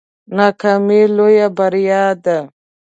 [0.35, 2.37] ناکامي لویه بریا ده